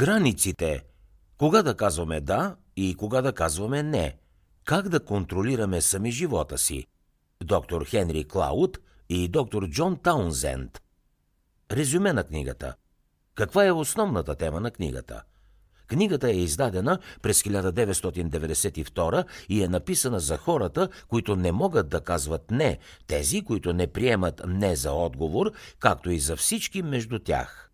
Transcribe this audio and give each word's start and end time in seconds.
Границите. 0.00 0.84
Кога 1.38 1.62
да 1.62 1.76
казваме 1.76 2.20
да 2.20 2.56
и 2.76 2.94
кога 2.94 3.22
да 3.22 3.32
казваме 3.32 3.82
не. 3.82 4.16
Как 4.64 4.88
да 4.88 5.04
контролираме 5.04 5.80
сами 5.80 6.10
живота 6.10 6.58
си. 6.58 6.86
Доктор 7.44 7.84
Хенри 7.84 8.24
Клауд 8.24 8.78
и 9.08 9.28
доктор 9.28 9.68
Джон 9.68 9.96
Таунзенд. 9.96 10.80
Резюме 11.72 12.12
на 12.12 12.24
книгата. 12.24 12.74
Каква 13.34 13.66
е 13.66 13.72
основната 13.72 14.34
тема 14.34 14.60
на 14.60 14.70
книгата? 14.70 15.22
Книгата 15.86 16.30
е 16.30 16.36
издадена 16.36 16.98
през 17.22 17.42
1992 17.42 19.24
и 19.48 19.62
е 19.62 19.68
написана 19.68 20.20
за 20.20 20.36
хората, 20.36 20.88
които 21.08 21.36
не 21.36 21.52
могат 21.52 21.88
да 21.88 22.00
казват 22.00 22.50
не, 22.50 22.78
тези, 23.06 23.42
които 23.42 23.72
не 23.72 23.86
приемат 23.86 24.42
не 24.46 24.76
за 24.76 24.92
отговор, 24.92 25.52
както 25.78 26.10
и 26.10 26.18
за 26.18 26.36
всички 26.36 26.82
между 26.82 27.18
тях. 27.18 27.69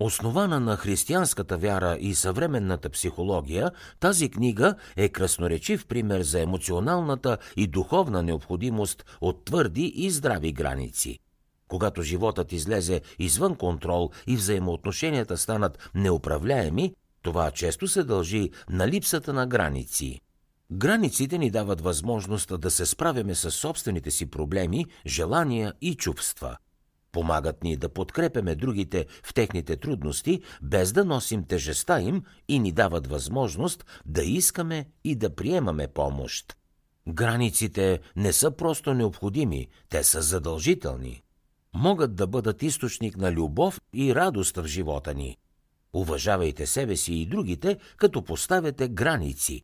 Основана 0.00 0.60
на 0.60 0.76
християнската 0.76 1.58
вяра 1.58 1.96
и 2.00 2.14
съвременната 2.14 2.90
психология, 2.90 3.70
тази 4.00 4.28
книга 4.28 4.74
е 4.96 5.08
красноречив 5.08 5.86
пример 5.86 6.22
за 6.22 6.40
емоционалната 6.40 7.38
и 7.56 7.66
духовна 7.66 8.22
необходимост 8.22 9.04
от 9.20 9.44
твърди 9.44 9.92
и 9.94 10.10
здрави 10.10 10.52
граници. 10.52 11.18
Когато 11.68 12.02
животът 12.02 12.52
излезе 12.52 13.00
извън 13.18 13.56
контрол 13.56 14.10
и 14.26 14.36
взаимоотношенията 14.36 15.36
станат 15.36 15.90
неуправляеми, 15.94 16.94
това 17.22 17.50
често 17.50 17.88
се 17.88 18.02
дължи 18.02 18.50
на 18.70 18.88
липсата 18.88 19.32
на 19.32 19.46
граници. 19.46 20.20
Границите 20.72 21.38
ни 21.38 21.50
дават 21.50 21.80
възможност 21.80 22.60
да 22.60 22.70
се 22.70 22.86
справяме 22.86 23.34
с 23.34 23.50
собствените 23.50 24.10
си 24.10 24.30
проблеми, 24.30 24.86
желания 25.06 25.72
и 25.80 25.94
чувства– 25.94 26.56
Помагат 27.12 27.64
ни 27.64 27.76
да 27.76 27.88
подкрепяме 27.88 28.54
другите 28.54 29.06
в 29.22 29.34
техните 29.34 29.76
трудности, 29.76 30.42
без 30.62 30.92
да 30.92 31.04
носим 31.04 31.44
тежеста 31.44 32.00
им 32.00 32.22
и 32.48 32.58
ни 32.58 32.72
дават 32.72 33.06
възможност 33.06 33.84
да 34.06 34.22
искаме 34.22 34.86
и 35.04 35.14
да 35.14 35.34
приемаме 35.34 35.88
помощ. 35.88 36.56
Границите 37.08 38.00
не 38.16 38.32
са 38.32 38.50
просто 38.50 38.94
необходими, 38.94 39.68
те 39.88 40.04
са 40.04 40.22
задължителни. 40.22 41.22
Могат 41.74 42.14
да 42.14 42.26
бъдат 42.26 42.62
източник 42.62 43.16
на 43.16 43.32
любов 43.32 43.80
и 43.94 44.14
радост 44.14 44.56
в 44.56 44.66
живота 44.66 45.14
ни. 45.14 45.36
Уважавайте 45.92 46.66
себе 46.66 46.96
си 46.96 47.14
и 47.14 47.26
другите, 47.26 47.78
като 47.96 48.24
поставяте 48.24 48.88
граници. 48.88 49.62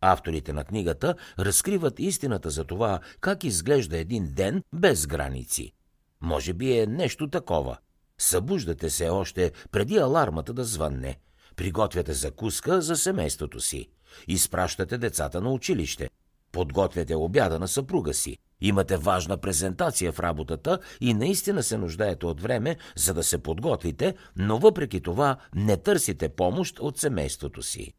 Авторите 0.00 0.52
на 0.52 0.64
книгата 0.64 1.14
разкриват 1.38 2.00
истината 2.00 2.50
за 2.50 2.64
това 2.64 3.00
как 3.20 3.44
изглежда 3.44 3.98
един 3.98 4.32
ден 4.34 4.62
без 4.72 5.06
граници– 5.06 5.72
може 6.24 6.52
би 6.52 6.78
е 6.78 6.86
нещо 6.86 7.30
такова. 7.30 7.76
Събуждате 8.18 8.90
се 8.90 9.08
още 9.08 9.52
преди 9.72 9.96
алармата 9.96 10.52
да 10.52 10.64
звънне. 10.64 11.16
Приготвяте 11.56 12.12
закуска 12.12 12.82
за 12.82 12.96
семейството 12.96 13.60
си. 13.60 13.88
Изпращате 14.28 14.98
децата 14.98 15.40
на 15.40 15.50
училище. 15.50 16.10
Подготвяте 16.52 17.14
обяда 17.14 17.58
на 17.58 17.68
съпруга 17.68 18.14
си. 18.14 18.36
Имате 18.60 18.96
важна 18.96 19.36
презентация 19.36 20.12
в 20.12 20.20
работата 20.20 20.78
и 21.00 21.14
наистина 21.14 21.62
се 21.62 21.78
нуждаете 21.78 22.26
от 22.26 22.40
време, 22.40 22.76
за 22.96 23.14
да 23.14 23.22
се 23.22 23.38
подготвите, 23.38 24.14
но 24.36 24.58
въпреки 24.58 25.00
това 25.00 25.36
не 25.54 25.76
търсите 25.76 26.28
помощ 26.28 26.78
от 26.78 26.98
семейството 26.98 27.62
си. 27.62 27.92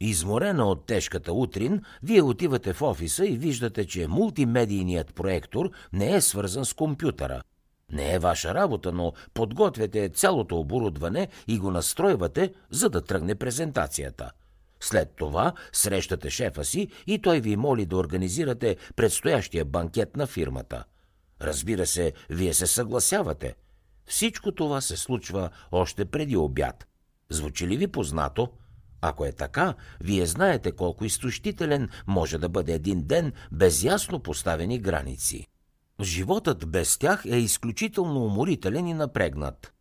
Изморена 0.00 0.66
от 0.68 0.86
тежката 0.86 1.32
утрин, 1.32 1.82
вие 2.02 2.22
отивате 2.22 2.72
в 2.72 2.82
офиса 2.82 3.26
и 3.26 3.36
виждате, 3.36 3.86
че 3.86 4.08
мултимедийният 4.08 5.14
проектор 5.14 5.70
не 5.92 6.14
е 6.14 6.20
свързан 6.20 6.64
с 6.64 6.72
компютъра. 6.72 7.42
Не 7.92 8.14
е 8.14 8.18
ваша 8.18 8.54
работа, 8.54 8.92
но 8.92 9.12
подготвяте 9.34 10.08
цялото 10.08 10.56
оборудване 10.56 11.28
и 11.48 11.58
го 11.58 11.70
настройвате, 11.70 12.52
за 12.70 12.90
да 12.90 13.04
тръгне 13.04 13.34
презентацията. 13.34 14.30
След 14.80 15.12
това 15.16 15.52
срещате 15.72 16.30
шефа 16.30 16.64
си 16.64 16.88
и 17.06 17.22
той 17.22 17.40
ви 17.40 17.56
моли 17.56 17.86
да 17.86 17.96
организирате 17.96 18.76
предстоящия 18.96 19.64
банкет 19.64 20.16
на 20.16 20.26
фирмата. 20.26 20.84
Разбира 21.42 21.86
се, 21.86 22.12
вие 22.30 22.54
се 22.54 22.66
съгласявате. 22.66 23.54
Всичко 24.06 24.52
това 24.52 24.80
се 24.80 24.96
случва 24.96 25.50
още 25.72 26.04
преди 26.04 26.36
обяд. 26.36 26.86
Звучи 27.30 27.68
ли 27.68 27.76
ви 27.76 27.86
познато? 27.86 28.48
Ако 29.00 29.24
е 29.24 29.32
така, 29.32 29.74
вие 30.00 30.26
знаете 30.26 30.72
колко 30.72 31.04
изтощителен 31.04 31.88
може 32.06 32.38
да 32.38 32.48
бъде 32.48 32.72
един 32.72 33.02
ден 33.02 33.32
без 33.52 33.82
ясно 33.82 34.20
поставени 34.20 34.78
граници. 34.78 35.46
Животът 36.02 36.70
без 36.70 36.98
тях 36.98 37.24
е 37.26 37.36
изключително 37.36 38.24
уморителен 38.24 38.86
и 38.86 38.94
напрегнат. 38.94 39.72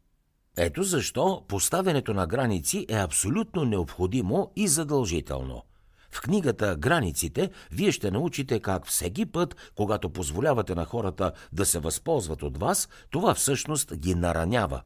Ето 0.57 0.83
защо 0.83 1.45
поставянето 1.47 2.13
на 2.13 2.27
граници 2.27 2.85
е 2.89 2.95
абсолютно 2.95 3.65
необходимо 3.65 4.51
и 4.55 4.67
задължително. 4.67 5.63
В 6.11 6.21
книгата 6.21 6.75
Границите 6.75 7.51
вие 7.71 7.91
ще 7.91 8.11
научите 8.11 8.59
как 8.59 8.87
всеки 8.87 9.25
път, 9.25 9.55
когато 9.75 10.09
позволявате 10.09 10.75
на 10.75 10.85
хората 10.85 11.31
да 11.53 11.65
се 11.65 11.79
възползват 11.79 12.43
от 12.43 12.57
вас, 12.57 12.89
това 13.09 13.33
всъщност 13.33 13.95
ги 13.95 14.15
наранява. 14.15 14.81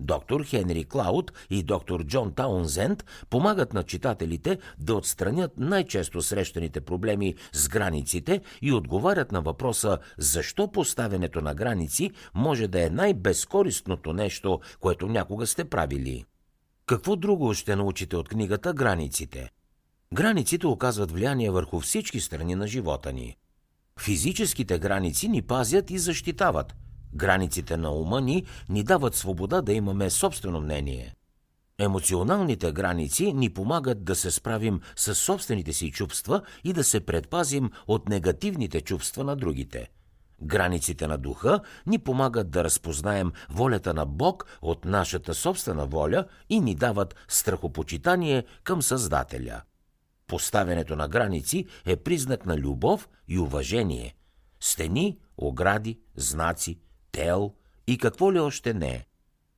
Доктор 0.00 0.44
Хенри 0.44 0.84
Клауд 0.84 1.32
и 1.50 1.62
доктор 1.62 2.04
Джон 2.04 2.34
Таунзенд 2.34 3.04
помагат 3.30 3.72
на 3.72 3.82
читателите 3.82 4.58
да 4.78 4.94
отстранят 4.94 5.52
най-често 5.56 6.22
срещаните 6.22 6.80
проблеми 6.80 7.34
с 7.52 7.68
границите 7.68 8.40
и 8.62 8.72
отговарят 8.72 9.32
на 9.32 9.40
въпроса 9.40 9.98
защо 10.18 10.72
поставянето 10.72 11.40
на 11.40 11.54
граници 11.54 12.10
може 12.34 12.68
да 12.68 12.86
е 12.86 12.90
най-безкористното 12.90 14.12
нещо, 14.12 14.60
което 14.80 15.06
някога 15.06 15.46
сте 15.46 15.64
правили. 15.64 16.24
Какво 16.86 17.16
друго 17.16 17.54
ще 17.54 17.76
научите 17.76 18.16
от 18.16 18.28
книгата 18.28 18.72
Границите? 18.72 19.50
Границите 20.14 20.66
оказват 20.66 21.12
влияние 21.12 21.50
върху 21.50 21.80
всички 21.80 22.20
страни 22.20 22.54
на 22.54 22.66
живота 22.66 23.12
ни. 23.12 23.36
Физическите 24.00 24.78
граници 24.78 25.28
ни 25.28 25.42
пазят 25.42 25.90
и 25.90 25.98
защитават– 25.98 26.74
Границите 27.16 27.76
на 27.76 27.90
ума 27.90 28.20
ни 28.20 28.44
ни 28.68 28.82
дават 28.82 29.14
свобода 29.14 29.62
да 29.62 29.72
имаме 29.72 30.10
собствено 30.10 30.60
мнение. 30.60 31.14
Емоционалните 31.78 32.72
граници 32.72 33.32
ни 33.32 33.50
помагат 33.50 34.04
да 34.04 34.14
се 34.14 34.30
справим 34.30 34.80
с 34.96 35.14
собствените 35.14 35.72
си 35.72 35.90
чувства 35.90 36.42
и 36.64 36.72
да 36.72 36.84
се 36.84 37.00
предпазим 37.00 37.70
от 37.86 38.08
негативните 38.08 38.80
чувства 38.80 39.24
на 39.24 39.36
другите. 39.36 39.88
Границите 40.42 41.06
на 41.06 41.18
духа 41.18 41.60
ни 41.86 41.98
помагат 41.98 42.50
да 42.50 42.64
разпознаем 42.64 43.32
волята 43.50 43.94
на 43.94 44.06
Бог 44.06 44.58
от 44.62 44.84
нашата 44.84 45.34
собствена 45.34 45.86
воля 45.86 46.24
и 46.48 46.60
ни 46.60 46.74
дават 46.74 47.14
страхопочитание 47.28 48.44
към 48.64 48.82
Създателя. 48.82 49.62
Поставянето 50.26 50.96
на 50.96 51.08
граници 51.08 51.66
е 51.86 51.96
признак 51.96 52.46
на 52.46 52.56
любов 52.56 53.08
и 53.28 53.38
уважение. 53.38 54.14
Стени, 54.60 55.18
огради, 55.36 55.98
знаци, 56.16 56.78
тел 57.16 57.52
и 57.86 57.98
какво 57.98 58.32
ли 58.32 58.40
още 58.40 58.74
не. 58.74 59.06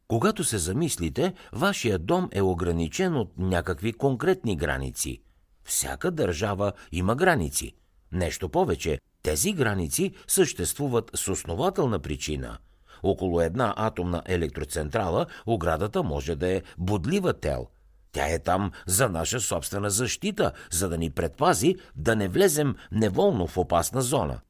Когато 0.08 0.44
се 0.44 0.58
замислите, 0.58 1.34
вашия 1.52 1.98
дом 1.98 2.28
е 2.32 2.42
ограничен 2.42 3.16
от 3.16 3.38
някакви 3.38 3.92
конкретни 3.92 4.56
граници. 4.56 5.22
Всяка 5.64 6.10
държава 6.10 6.72
има 6.92 7.14
граници. 7.16 7.72
Нещо 8.12 8.48
повече, 8.48 8.98
тези 9.22 9.52
граници 9.52 10.12
съществуват 10.26 11.10
с 11.14 11.28
основателна 11.28 11.98
причина. 11.98 12.58
Около 13.02 13.40
една 13.40 13.74
атомна 13.76 14.22
електроцентрала 14.26 15.26
оградата 15.46 16.02
може 16.02 16.34
да 16.34 16.48
е 16.48 16.62
бодлива 16.78 17.32
тел. 17.32 17.66
Тя 18.12 18.26
е 18.26 18.38
там 18.38 18.70
за 18.86 19.08
наша 19.08 19.40
собствена 19.40 19.90
защита, 19.90 20.52
за 20.70 20.88
да 20.88 20.98
ни 20.98 21.10
предпази 21.10 21.76
да 21.96 22.16
не 22.16 22.28
влезем 22.28 22.76
неволно 22.92 23.46
в 23.46 23.58
опасна 23.58 24.02
зона. 24.02 24.40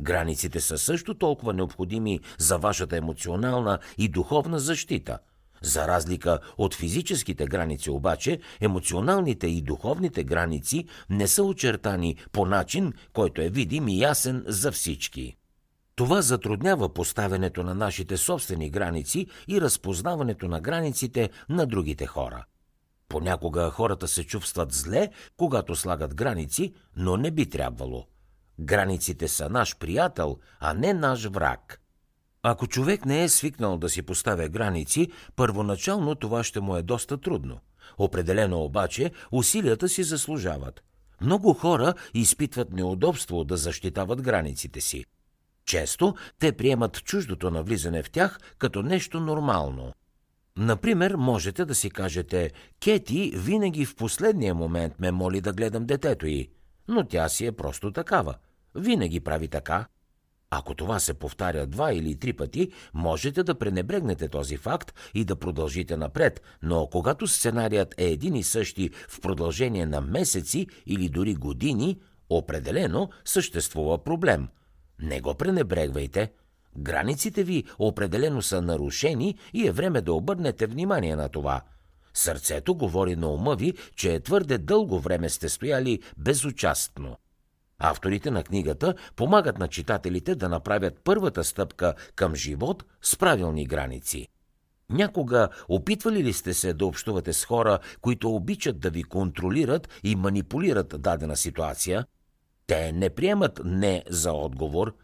Границите 0.00 0.60
са 0.60 0.78
също 0.78 1.14
толкова 1.14 1.52
необходими 1.52 2.20
за 2.38 2.58
вашата 2.58 2.96
емоционална 2.96 3.78
и 3.98 4.08
духовна 4.08 4.58
защита. 4.58 5.18
За 5.62 5.88
разлика 5.88 6.38
от 6.58 6.74
физическите 6.74 7.46
граници 7.46 7.90
обаче, 7.90 8.40
емоционалните 8.60 9.46
и 9.46 9.62
духовните 9.62 10.24
граници 10.24 10.86
не 11.10 11.28
са 11.28 11.42
очертани 11.42 12.16
по 12.32 12.46
начин, 12.46 12.92
който 13.12 13.42
е 13.42 13.48
видим 13.48 13.88
и 13.88 14.00
ясен 14.00 14.44
за 14.46 14.72
всички. 14.72 15.36
Това 15.94 16.22
затруднява 16.22 16.94
поставянето 16.94 17.62
на 17.62 17.74
нашите 17.74 18.16
собствени 18.16 18.70
граници 18.70 19.26
и 19.48 19.60
разпознаването 19.60 20.48
на 20.48 20.60
границите 20.60 21.30
на 21.48 21.66
другите 21.66 22.06
хора. 22.06 22.44
Понякога 23.08 23.70
хората 23.70 24.08
се 24.08 24.24
чувстват 24.24 24.72
зле, 24.72 25.08
когато 25.36 25.76
слагат 25.76 26.14
граници, 26.14 26.74
но 26.96 27.16
не 27.16 27.30
би 27.30 27.50
трябвало– 27.50 28.06
Границите 28.60 29.28
са 29.28 29.48
наш 29.48 29.78
приятел, 29.78 30.38
а 30.60 30.74
не 30.74 30.94
наш 30.94 31.24
враг. 31.24 31.80
Ако 32.42 32.66
човек 32.66 33.06
не 33.06 33.24
е 33.24 33.28
свикнал 33.28 33.78
да 33.78 33.88
си 33.88 34.02
поставя 34.02 34.48
граници, 34.48 35.08
първоначално 35.36 36.14
това 36.14 36.44
ще 36.44 36.60
му 36.60 36.76
е 36.76 36.82
доста 36.82 37.18
трудно. 37.20 37.60
Определено 37.98 38.64
обаче 38.64 39.10
усилията 39.32 39.88
си 39.88 40.02
заслужават. 40.02 40.82
Много 41.20 41.52
хора 41.52 41.94
изпитват 42.14 42.72
неудобство 42.72 43.44
да 43.44 43.56
защитават 43.56 44.22
границите 44.22 44.80
си. 44.80 45.04
Често 45.64 46.14
те 46.38 46.52
приемат 46.52 47.04
чуждото 47.04 47.50
навлизане 47.50 48.02
в 48.02 48.10
тях 48.10 48.38
като 48.58 48.82
нещо 48.82 49.20
нормално. 49.20 49.92
Например, 50.56 51.14
можете 51.14 51.64
да 51.64 51.74
си 51.74 51.90
кажете 51.90 52.50
«Кети 52.80 53.32
винаги 53.36 53.86
в 53.86 53.96
последния 53.96 54.54
момент 54.54 54.94
ме 54.98 55.10
моли 55.10 55.40
да 55.40 55.52
гледам 55.52 55.86
детето 55.86 56.26
й, 56.26 56.50
но 56.88 57.04
тя 57.04 57.28
си 57.28 57.46
е 57.46 57.52
просто 57.52 57.92
такава. 57.92 58.34
Винаги 58.74 59.20
прави 59.20 59.48
така». 59.48 59.86
Ако 60.52 60.74
това 60.74 61.00
се 61.00 61.14
повтаря 61.14 61.66
два 61.66 61.92
или 61.92 62.16
три 62.16 62.32
пъти, 62.32 62.70
можете 62.94 63.42
да 63.42 63.58
пренебрегнете 63.58 64.28
този 64.28 64.56
факт 64.56 64.94
и 65.14 65.24
да 65.24 65.36
продължите 65.36 65.96
напред, 65.96 66.42
но 66.62 66.86
когато 66.86 67.26
сценарият 67.26 67.94
е 67.98 68.04
един 68.04 68.36
и 68.36 68.42
същи 68.42 68.90
в 69.08 69.20
продължение 69.20 69.86
на 69.86 70.00
месеци 70.00 70.66
или 70.86 71.08
дори 71.08 71.34
години, 71.34 72.00
определено 72.30 73.10
съществува 73.24 74.04
проблем. 74.04 74.48
Не 75.02 75.20
го 75.20 75.34
пренебрегвайте. 75.34 76.32
Границите 76.76 77.44
ви 77.44 77.64
определено 77.78 78.42
са 78.42 78.62
нарушени 78.62 79.38
и 79.52 79.66
е 79.66 79.72
време 79.72 80.00
да 80.00 80.12
обърнете 80.12 80.66
внимание 80.66 81.16
на 81.16 81.28
това. 81.28 81.62
Сърцето 82.14 82.74
говори 82.74 83.16
на 83.16 83.28
ума 83.28 83.56
ви, 83.56 83.74
че 83.96 84.14
е 84.14 84.20
твърде 84.20 84.58
дълго 84.58 85.00
време 85.00 85.28
сте 85.28 85.48
стояли 85.48 86.02
безучастно. 86.18 87.16
Авторите 87.80 88.30
на 88.30 88.42
книгата 88.42 88.94
помагат 89.16 89.58
на 89.58 89.68
читателите 89.68 90.34
да 90.34 90.48
направят 90.48 91.00
първата 91.04 91.44
стъпка 91.44 91.94
към 92.16 92.34
живот 92.34 92.84
с 93.02 93.16
правилни 93.16 93.66
граници. 93.66 94.28
Някога 94.90 95.48
опитвали 95.68 96.24
ли 96.24 96.32
сте 96.32 96.54
се 96.54 96.72
да 96.72 96.86
общувате 96.86 97.32
с 97.32 97.44
хора, 97.44 97.78
които 98.00 98.34
обичат 98.34 98.80
да 98.80 98.90
ви 98.90 99.02
контролират 99.02 99.88
и 100.04 100.16
манипулират 100.16 101.02
дадена 101.02 101.36
ситуация? 101.36 102.06
Те 102.66 102.92
не 102.92 103.10
приемат 103.10 103.60
не 103.64 104.04
за 104.08 104.32
отговор, 104.32 104.94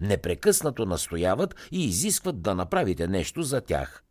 непрекъснато 0.00 0.86
настояват 0.86 1.54
и 1.72 1.84
изискват 1.84 2.42
да 2.42 2.54
направите 2.54 3.08
нещо 3.08 3.42
за 3.42 3.60
тях. 3.60 4.04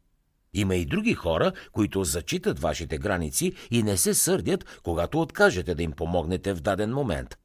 Има 0.53 0.75
и 0.75 0.85
други 0.85 1.13
хора, 1.13 1.51
които 1.71 2.03
зачитат 2.03 2.59
вашите 2.59 2.97
граници 2.97 3.53
и 3.71 3.83
не 3.83 3.97
се 3.97 4.13
сърдят, 4.13 4.81
когато 4.83 5.21
откажете 5.21 5.75
да 5.75 5.83
им 5.83 5.91
помогнете 5.91 6.53
в 6.53 6.61
даден 6.61 6.93
момент. 6.93 7.37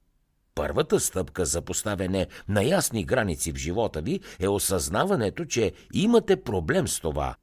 Първата 0.59 1.01
стъпка 1.01 1.45
за 1.45 1.63
поставяне 1.63 2.27
на 2.49 2.63
ясни 2.63 3.05
граници 3.05 3.53
в 3.53 3.57
живота 3.57 4.03
ви 4.03 4.21
е 4.41 4.49
осъзнаването, 4.49 5.45
че 5.45 5.73
имате 5.95 6.43
проблем 6.43 6.89
с 6.89 7.01
това. 7.01 7.35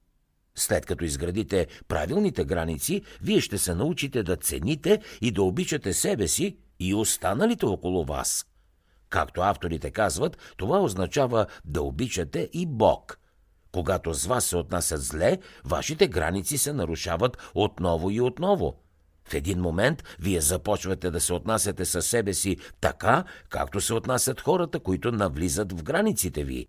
След 0.55 0.85
като 0.85 1.05
изградите 1.05 1.67
правилните 1.87 2.45
граници, 2.45 3.01
вие 3.21 3.41
ще 3.41 3.57
се 3.57 3.75
научите 3.75 4.23
да 4.23 4.35
цените 4.35 5.01
и 5.21 5.31
да 5.31 5.43
обичате 5.43 5.93
себе 5.93 6.27
си 6.27 6.57
и 6.79 6.93
останалите 6.93 7.65
около 7.65 8.05
вас. 8.05 8.45
Както 9.09 9.41
авторите 9.41 9.91
казват, 9.91 10.37
това 10.57 10.79
означава 10.79 11.45
да 11.65 11.81
обичате 11.81 12.49
и 12.53 12.65
Бог. 12.65 13.19
Когато 13.71 14.13
с 14.13 14.25
вас 14.25 14.45
се 14.45 14.57
отнасят 14.57 15.01
зле, 15.01 15.37
вашите 15.65 16.07
граници 16.07 16.57
се 16.57 16.73
нарушават 16.73 17.37
отново 17.53 18.11
и 18.11 18.21
отново– 18.21 18.75
в 19.27 19.33
един 19.33 19.59
момент 19.59 20.03
вие 20.19 20.41
започвате 20.41 21.11
да 21.11 21.21
се 21.21 21.33
отнасяте 21.33 21.85
със 21.85 22.07
себе 22.07 22.33
си 22.33 22.57
така, 22.81 23.23
както 23.49 23.81
се 23.81 23.93
отнасят 23.93 24.41
хората, 24.41 24.79
които 24.79 25.11
навлизат 25.11 25.79
в 25.79 25.83
границите 25.83 26.43
ви. 26.43 26.67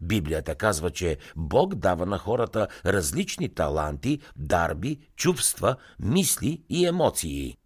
Библията 0.00 0.54
казва, 0.54 0.90
че 0.90 1.16
Бог 1.36 1.74
дава 1.74 2.06
на 2.06 2.18
хората 2.18 2.68
различни 2.86 3.54
таланти, 3.54 4.18
дарби, 4.36 4.98
чувства, 5.16 5.76
мисли 6.00 6.62
и 6.68 6.86
емоции. 6.86 7.56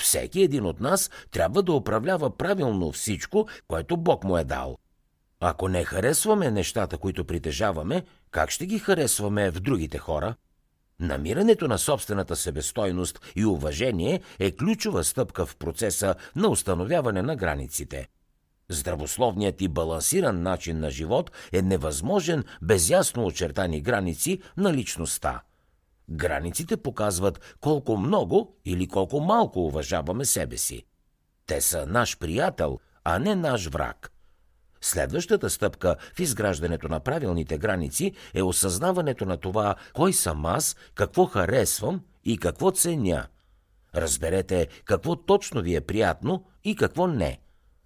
Всеки 0.00 0.42
един 0.42 0.66
от 0.66 0.80
нас 0.80 1.10
трябва 1.30 1.62
да 1.62 1.72
управлява 1.72 2.36
правилно 2.36 2.92
всичко, 2.92 3.48
което 3.68 3.96
Бог 3.96 4.24
му 4.24 4.38
е 4.38 4.44
дал. 4.44 4.78
Ако 5.40 5.68
не 5.68 5.84
харесваме 5.84 6.50
нещата, 6.50 6.98
които 6.98 7.24
притежаваме, 7.24 8.04
как 8.30 8.50
ще 8.50 8.66
ги 8.66 8.78
харесваме 8.78 9.50
в 9.50 9.60
другите 9.60 9.98
хора? 9.98 10.34
Намирането 11.00 11.68
на 11.68 11.78
собствената 11.78 12.36
себестойност 12.36 13.20
и 13.36 13.44
уважение 13.44 14.20
е 14.38 14.56
ключова 14.56 15.04
стъпка 15.04 15.46
в 15.46 15.56
процеса 15.56 16.14
на 16.36 16.48
установяване 16.48 17.22
на 17.22 17.36
границите. 17.36 18.08
Здравословният 18.68 19.60
и 19.60 19.68
балансиран 19.68 20.42
начин 20.42 20.80
на 20.80 20.90
живот 20.90 21.30
е 21.52 21.62
невъзможен 21.62 22.44
без 22.62 22.90
ясно 22.90 23.26
очертани 23.26 23.80
граници 23.80 24.40
на 24.56 24.72
личността. 24.72 25.42
Границите 26.10 26.76
показват 26.76 27.56
колко 27.60 27.96
много 27.96 28.56
или 28.64 28.88
колко 28.88 29.20
малко 29.20 29.66
уважаваме 29.66 30.24
себе 30.24 30.56
си. 30.56 30.84
Те 31.46 31.60
са 31.60 31.86
наш 31.86 32.18
приятел, 32.18 32.78
а 33.04 33.18
не 33.18 33.34
наш 33.34 33.66
враг. 33.66 34.13
Следващата 34.84 35.50
стъпка 35.50 35.96
в 36.14 36.20
изграждането 36.20 36.88
на 36.88 37.00
правилните 37.00 37.58
граници 37.58 38.12
е 38.34 38.42
осъзнаването 38.42 39.24
на 39.24 39.36
това 39.36 39.74
кой 39.92 40.12
съм 40.12 40.46
аз, 40.46 40.76
какво 40.94 41.26
харесвам 41.26 42.00
и 42.24 42.38
какво 42.38 42.70
ценя. 42.70 43.26
Разберете 43.94 44.68
какво 44.84 45.16
точно 45.16 45.62
ви 45.62 45.74
е 45.74 45.80
приятно 45.80 46.44
и 46.64 46.76
какво 46.76 47.06
не. 47.06 47.40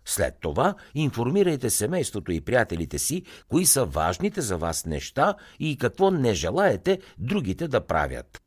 След 0.05 0.35
това 0.41 0.75
информирайте 0.95 1.71
семейството 1.71 2.33
и 2.33 2.41
приятелите 2.41 2.99
си, 2.99 3.23
кои 3.49 3.67
са 3.67 3.85
важните 3.85 4.41
за 4.41 4.57
вас 4.57 4.87
неща 4.87 5.35
и 5.61 5.79
какво 5.79 6.11
не 6.11 6.35
желаете 6.35 7.01
другите 7.19 7.69
да 7.69 7.87
правят. 7.87 8.43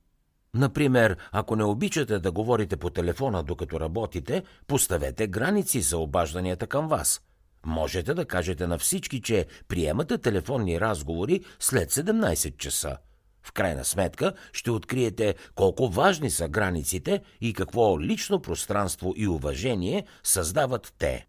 Например, 0.54 1.18
ако 1.31 1.56
не 1.56 1.63
обичате 1.63 2.19
да 2.19 2.31
говорите 2.31 2.77
по 2.77 2.89
телефона 2.89 3.44
докато 3.44 3.80
работите, 3.80 4.44
поставете 4.68 5.27
граници 5.27 5.81
за 5.81 5.97
обажданията 5.97 6.68
към 6.68 6.88
вас– 6.88 7.21
Можете 7.66 8.13
да 8.13 8.25
кажете 8.25 8.68
на 8.68 8.78
всички, 8.78 9.22
че 9.22 9.46
приемате 9.68 10.18
телефонни 10.18 10.81
разговори 10.81 11.44
след 11.60 11.92
17 11.92 12.58
часа. 12.58 12.98
В 13.44 13.52
крайна 13.52 13.86
сметка 13.86 14.34
ще 14.54 14.72
откриете 14.72 15.36
колко 15.56 15.90
важни 15.90 16.30
са 16.30 16.48
границите 16.48 17.22
и 17.42 17.54
какво 17.54 18.02
лично 18.02 18.42
пространство 18.42 19.13
и 19.16 19.28
уважение 19.28 20.06
създават 20.24 20.94
те. 20.98 21.28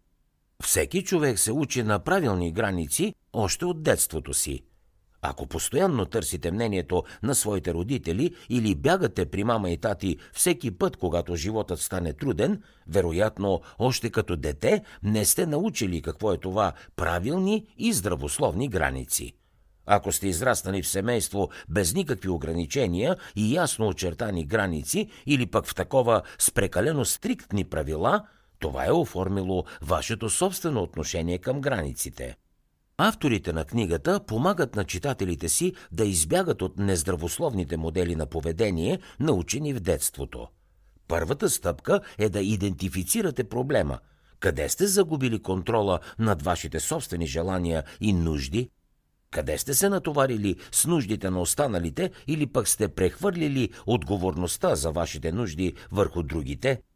Всеки 0.63 1.03
човек 1.03 1.39
се 1.39 1.51
учи 1.51 1.83
на 1.83 1.99
правилни 1.99 2.51
граници 2.51 3.13
още 3.33 3.65
от 3.65 3.83
детството 3.83 4.33
си. 4.33 4.63
Ако 5.25 5.47
постоянно 5.47 6.05
търсите 6.05 6.51
мнението 6.51 7.03
на 7.23 7.35
своите 7.35 7.73
родители 7.73 8.35
или 8.49 8.75
бягате 8.75 9.25
при 9.25 9.43
мама 9.43 9.69
и 9.69 9.77
тати 9.77 10.17
всеки 10.33 10.71
път, 10.71 10.97
когато 10.97 11.35
животът 11.35 11.79
стане 11.79 12.13
труден, 12.13 12.61
вероятно, 12.87 13.61
още 13.79 14.09
като 14.09 14.35
дете 14.35 14.83
не 15.03 15.25
сте 15.25 15.45
научили 15.45 16.01
какво 16.01 16.33
е 16.33 16.37
това 16.37 16.73
правилни 16.95 17.67
и 17.77 17.93
здравословни 17.93 18.67
граници. 18.67 19.33
Ако 19.85 20.11
сте 20.11 20.27
израснали 20.27 20.81
в 20.81 20.87
семейство 20.87 21.49
без 21.69 21.93
никакви 21.93 22.29
ограничения 22.29 23.17
и 23.35 23.55
ясно 23.55 23.87
очертани 23.87 24.45
граници 24.45 25.09
или 25.25 25.45
пък 25.45 25.65
в 25.65 25.75
такова 25.75 26.21
с 26.39 26.51
прекалено 26.51 27.05
стриктни 27.05 27.63
правила, 27.63 28.27
това 28.59 28.85
е 28.85 28.91
оформило 28.91 29.65
вашето 29.81 30.29
собствено 30.29 30.81
отношение 30.81 31.37
към 31.37 31.61
границите. 31.61 32.35
Авторите 33.05 33.53
на 33.53 33.65
книгата 33.65 34.19
помагат 34.19 34.75
на 34.75 34.83
читателите 34.83 35.49
си 35.49 35.73
да 35.91 36.05
избягат 36.05 36.61
от 36.61 36.77
нездравословните 36.77 37.77
модели 37.77 38.15
на 38.15 38.25
поведение, 38.25 38.99
научени 39.19 39.73
в 39.73 39.79
детството. 39.79 40.47
Първата 41.07 41.49
стъпка 41.49 42.01
е 42.17 42.29
да 42.29 42.41
идентифицирате 42.41 43.43
проблема. 43.43 43.99
Къде 44.39 44.69
сте 44.69 44.87
загубили 44.87 45.41
контрола 45.41 45.99
над 46.19 46.41
вашите 46.41 46.79
собствени 46.79 47.27
желания 47.27 47.83
и 48.01 48.13
нужди? 48.13 48.69
Къде 49.31 49.57
сте 49.57 49.73
се 49.73 49.89
натоварили 49.89 50.55
с 50.71 50.85
нуждите 50.85 51.29
на 51.29 51.41
останалите 51.41 52.11
или 52.27 52.47
пък 52.47 52.67
сте 52.67 52.87
прехвърлили 52.87 53.69
отговорността 53.85 54.75
за 54.75 54.91
вашите 54.91 55.31
нужди 55.31 55.73
върху 55.91 56.23
другите– 56.23 56.81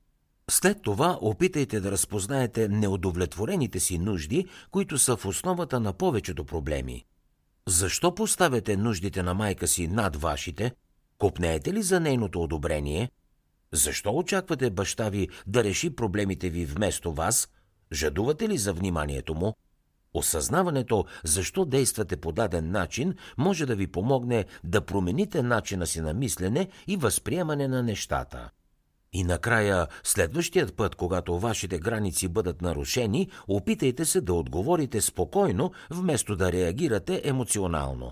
след 0.51 0.81
това 0.81 1.17
опитайте 1.21 1.79
да 1.79 1.91
разпознаете 1.91 2.67
неудовлетворените 2.67 3.79
си 3.79 3.99
нужди, 3.99 4.45
които 4.71 4.97
са 4.97 5.17
в 5.17 5.25
основата 5.25 5.79
на 5.79 5.93
повечето 5.93 6.45
проблеми. 6.45 7.05
Защо 7.67 8.15
поставяте 8.15 8.77
нуждите 8.77 9.23
на 9.23 9.33
майка 9.33 9.67
си 9.67 9.87
над 9.87 10.15
вашите? 10.15 10.71
Купнеете 11.17 11.73
ли 11.73 11.83
за 11.83 11.99
нейното 11.99 12.43
одобрение? 12.43 13.11
Защо 13.71 14.15
очаквате 14.15 14.69
баща 14.69 15.09
ви 15.09 15.29
да 15.47 15.63
реши 15.63 15.95
проблемите 15.95 16.49
ви 16.49 16.65
вместо 16.65 17.13
вас? 17.13 17.47
Жадувате 17.93 18.49
ли 18.49 18.57
за 18.57 18.73
вниманието 18.73 19.35
му? 19.35 19.53
Осъзнаването 20.13 21.05
защо 21.23 21.65
действате 21.65 22.17
по 22.17 22.31
даден 22.31 22.71
начин 22.71 23.13
може 23.37 23.65
да 23.65 23.75
ви 23.75 23.87
помогне 23.87 24.45
да 24.63 24.81
промените 24.81 25.43
начина 25.43 25.87
си 25.87 26.01
на 26.01 26.13
мислене 26.13 26.67
и 26.87 26.97
възприемане 26.97 27.67
на 27.67 27.83
нещата. 27.83 28.49
И 29.13 29.23
накрая, 29.23 29.87
следващият 30.03 30.75
път, 30.75 30.95
когато 30.95 31.39
вашите 31.39 31.79
граници 31.79 32.27
бъдат 32.27 32.61
нарушени, 32.61 33.29
опитайте 33.47 34.05
се 34.05 34.21
да 34.21 34.33
отговорите 34.33 35.01
спокойно, 35.01 35.71
вместо 35.89 36.35
да 36.35 36.51
реагирате 36.51 37.21
емоционално. 37.23 38.11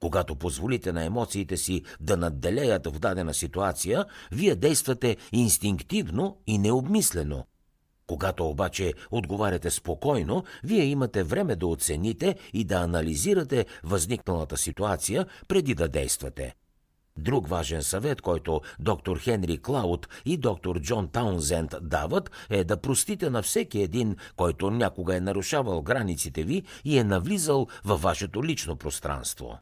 Когато 0.00 0.36
позволите 0.36 0.92
на 0.92 1.04
емоциите 1.04 1.56
си 1.56 1.82
да 2.00 2.16
надделеят 2.16 2.86
в 2.86 2.98
дадена 2.98 3.34
ситуация, 3.34 4.04
вие 4.32 4.54
действате 4.54 5.16
инстинктивно 5.32 6.38
и 6.46 6.58
необмислено. 6.58 7.44
Когато 8.06 8.48
обаче 8.48 8.94
отговаряте 9.10 9.70
спокойно, 9.70 10.44
вие 10.64 10.84
имате 10.84 11.22
време 11.22 11.56
да 11.56 11.66
оцените 11.66 12.36
и 12.52 12.64
да 12.64 12.76
анализирате 12.76 13.66
възникналата 13.84 14.56
ситуация 14.56 15.26
преди 15.48 15.74
да 15.74 15.88
действате. 15.88 16.54
Друг 17.18 17.48
важен 17.48 17.82
съвет, 17.82 18.20
който 18.20 18.60
доктор 18.80 19.18
Хенри 19.18 19.58
Клауд 19.58 20.08
и 20.24 20.36
доктор 20.36 20.80
Джон 20.80 21.08
Таунзенд 21.08 21.74
дават, 21.82 22.30
е 22.50 22.64
да 22.64 22.76
простите 22.76 23.30
на 23.30 23.42
всеки 23.42 23.82
един, 23.82 24.16
който 24.36 24.70
някога 24.70 25.16
е 25.16 25.20
нарушавал 25.20 25.82
границите 25.82 26.42
ви 26.42 26.62
и 26.84 26.98
е 26.98 27.04
навлизал 27.04 27.66
във 27.84 28.02
вашето 28.02 28.44
лично 28.44 28.76
пространство. 28.76 29.58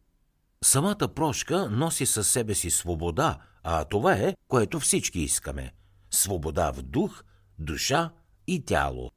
Самата 0.64 1.08
прошка 1.14 1.68
носи 1.70 2.06
със 2.06 2.28
себе 2.28 2.54
си 2.54 2.70
свобода, 2.70 3.38
а 3.62 3.84
това 3.84 4.12
е, 4.12 4.34
което 4.48 4.80
всички 4.80 5.20
искаме. 5.20 5.72
Свобода 6.10 6.72
в 6.72 6.82
дух, 6.82 7.22
душа 7.58 8.10
и 8.46 8.64
тяло. 8.64 9.10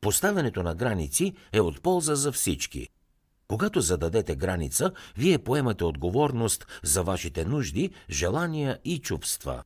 Поставянето 0.00 0.62
на 0.62 0.74
граници 0.74 1.34
е 1.52 1.60
от 1.60 1.82
полза 1.82 2.14
за 2.14 2.32
всички– 2.32 2.88
когато 3.50 3.80
зададете 3.80 4.36
граница, 4.36 4.92
вие 5.16 5.38
поемате 5.38 5.84
отговорност 5.84 6.66
за 6.82 7.02
вашите 7.02 7.44
нужди, 7.44 7.90
желания 8.10 8.78
и 8.84 8.98
чувства. 8.98 9.62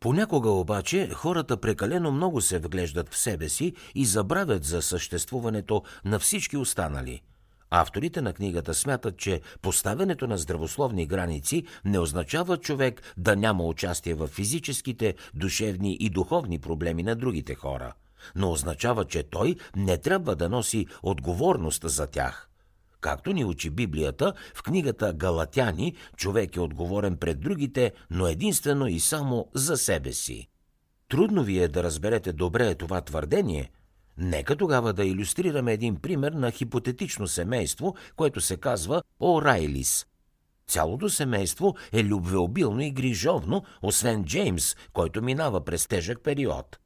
Понякога 0.00 0.50
обаче 0.50 1.10
хората 1.14 1.56
прекалено 1.56 2.12
много 2.12 2.40
се 2.40 2.58
вглеждат 2.58 3.08
в 3.08 3.18
себе 3.18 3.48
си 3.48 3.74
и 3.94 4.04
забравят 4.04 4.64
за 4.64 4.82
съществуването 4.82 5.82
на 6.04 6.18
всички 6.18 6.56
останали. 6.56 7.22
Авторите 7.70 8.20
на 8.20 8.32
книгата 8.32 8.74
смятат, 8.74 9.16
че 9.16 9.40
поставянето 9.62 10.26
на 10.26 10.38
здравословни 10.38 11.06
граници 11.06 11.64
не 11.84 11.98
означава 11.98 12.56
човек 12.56 13.02
да 13.16 13.36
няма 13.36 13.64
участие 13.64 14.14
в 14.14 14.26
физическите, 14.26 15.14
душевни 15.34 15.96
и 16.00 16.10
духовни 16.10 16.58
проблеми 16.58 17.02
на 17.02 17.16
другите 17.16 17.54
хора, 17.54 17.92
но 18.34 18.52
означава, 18.52 19.04
че 19.04 19.22
той 19.22 19.56
не 19.76 19.98
трябва 19.98 20.36
да 20.36 20.48
носи 20.48 20.86
отговорност 21.02 21.90
за 21.90 22.06
тях– 22.06 22.48
Както 23.00 23.32
ни 23.32 23.44
учи 23.44 23.70
Библията, 23.70 24.32
в 24.54 24.62
книгата 24.62 25.12
Галатяни 25.12 25.94
човек 26.16 26.56
е 26.56 26.60
отговорен 26.60 27.16
пред 27.16 27.40
другите, 27.40 27.92
но 28.10 28.26
единствено 28.26 28.86
и 28.86 29.00
само 29.00 29.48
за 29.54 29.76
себе 29.76 30.12
си. 30.12 30.48
Трудно 31.08 31.44
ви 31.44 31.58
е 31.58 31.68
да 31.68 31.82
разберете 31.82 32.32
добре 32.32 32.74
това 32.74 33.00
твърдение. 33.00 33.70
Нека 34.18 34.56
тогава 34.56 34.92
да 34.92 35.04
иллюстрираме 35.04 35.72
един 35.72 35.96
пример 35.96 36.32
на 36.32 36.50
хипотетично 36.50 37.28
семейство, 37.28 37.94
което 38.16 38.40
се 38.40 38.56
казва 38.56 39.02
Орайлис. 39.20 40.06
Цялото 40.66 41.08
семейство 41.08 41.74
е 41.92 42.04
любвеобилно 42.04 42.80
и 42.80 42.90
грижовно, 42.90 43.64
освен 43.82 44.24
Джеймс, 44.24 44.76
който 44.92 45.22
минава 45.22 45.64
през 45.64 45.86
тежък 45.86 46.20
период– 46.22 46.78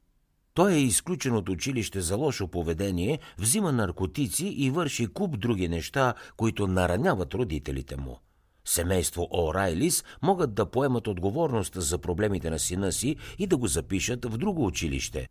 той 0.53 0.73
е 0.73 0.79
изключен 0.79 1.35
от 1.35 1.49
училище 1.49 2.01
за 2.01 2.15
лошо 2.15 2.47
поведение, 2.47 3.19
взима 3.37 3.71
наркотици 3.71 4.45
и 4.45 4.69
върши 4.69 5.07
куп 5.07 5.39
други 5.39 5.67
неща, 5.67 6.13
които 6.37 6.67
нараняват 6.67 7.33
родителите 7.33 7.97
му. 7.97 8.19
Семейство 8.65 9.27
О'Райлис 9.31 10.05
могат 10.21 10.53
да 10.53 10.71
поемат 10.71 11.07
отговорност 11.07 11.73
за 11.75 11.97
проблемите 11.97 12.49
на 12.49 12.59
сина 12.59 12.91
си 12.91 13.15
и 13.37 13.47
да 13.47 13.57
го 13.57 13.67
запишат 13.67 14.25
в 14.25 14.37
друго 14.37 14.65
училище. 14.65 15.27